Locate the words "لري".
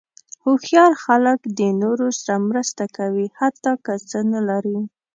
4.49-4.79